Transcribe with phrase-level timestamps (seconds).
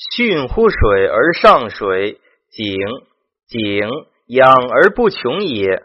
[0.00, 2.78] 巽乎水而上水，井
[3.46, 3.86] 井
[4.28, 5.82] 养而不穷也。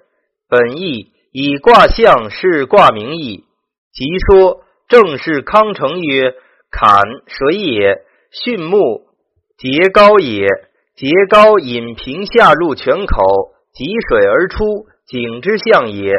[0.48, 3.44] 本义以卦象是卦名义。
[3.92, 6.34] 即说正是康成曰：
[6.72, 9.06] 坎水也，巽木
[9.58, 10.48] 节高也。
[10.96, 16.14] 节高引平下入泉口，汲水而出，井之象也。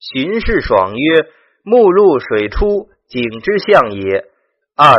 [0.00, 1.26] 荀氏爽曰：
[1.62, 4.24] 木入水出，井之象也。
[4.74, 4.96] 按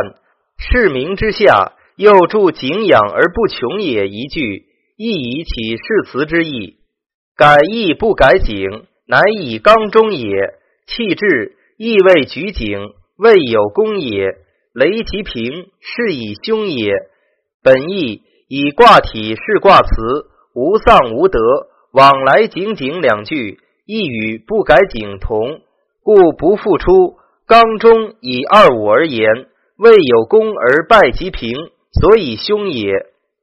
[0.56, 1.72] 市名之下。
[1.98, 6.76] 又注景仰而不穷也一句，亦以起誓词之意。
[7.36, 10.28] 改意不改景，乃以刚中也。
[10.86, 12.78] 气质亦未举景，
[13.16, 14.36] 未有功也。
[14.72, 16.92] 雷其平，是以凶也。
[17.64, 21.40] 本意以卦体是卦辞，无丧无德，
[21.90, 25.62] 往来井井两句，亦与不改景同，
[26.04, 27.16] 故不复出。
[27.44, 29.26] 刚中以二五而言，
[29.78, 31.56] 未有功而败其平。
[32.00, 32.92] 所以凶也。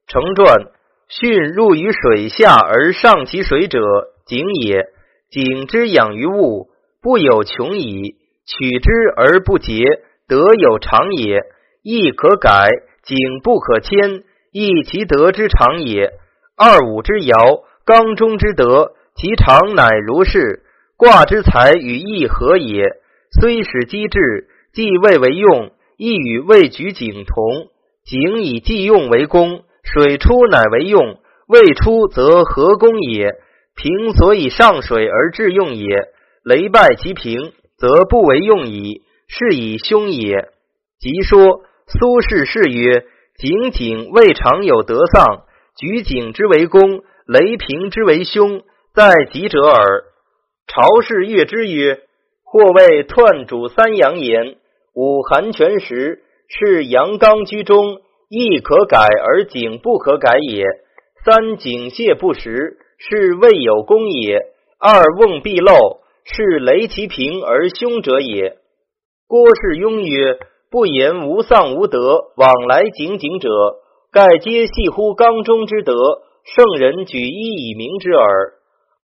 [0.08, 0.66] 成传，
[1.10, 3.80] 巽入于水下而上其水者，
[4.26, 4.86] 井也。
[5.30, 6.68] 井之养于物，
[7.02, 8.16] 不有穷矣。
[8.46, 9.82] 取之而不竭，
[10.28, 11.42] 德有常也。
[11.82, 12.68] 亦可改，
[13.02, 16.12] 井不可迁，亦其德之常也。
[16.56, 20.62] 二五之爻，刚中之德，其常乃如是。
[20.96, 22.84] 卦之才与义合也。
[23.38, 27.68] 虽使机智，既未为用，亦与未举井同。
[28.06, 31.18] 井以既用为功，水出乃为用，
[31.48, 33.34] 未出则何功也？
[33.74, 36.08] 平所以上水而致用也。
[36.44, 40.48] 雷败其平，则不为用矣，是以凶也。
[41.00, 43.04] 即说苏轼是曰：
[43.38, 45.42] 井井未尝有德丧，
[45.76, 48.62] 举井之为功，雷平之为凶，
[48.94, 50.04] 在己者耳。
[50.68, 52.02] 朝氏悦之曰：
[52.44, 54.58] 或谓彖主三阳言，
[54.94, 56.22] 五寒泉时。
[56.48, 60.64] 是阳刚居中，亦可改而景不可改也。
[61.24, 64.38] 三景泄不实，是未有功也。
[64.78, 68.58] 二瓮必漏，是雷其平而凶者也。
[69.26, 70.38] 郭氏庸曰：
[70.70, 73.48] 不言无丧无德，往来井井者，
[74.12, 75.94] 盖皆系乎刚中之德。
[76.44, 78.52] 圣人举一以明之耳。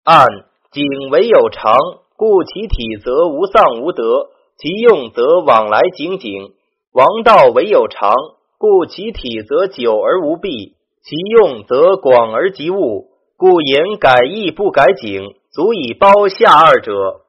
[0.04, 0.28] 按
[0.74, 1.74] 井为有常，
[2.18, 4.28] 故其体则无丧无德，
[4.58, 6.52] 其用则往来井井。
[6.92, 8.14] 王道唯有常，
[8.58, 10.74] 故其体则久而无弊；
[11.04, 13.12] 其用则广而及物。
[13.38, 17.22] 故言改易不改景，足以包下二者。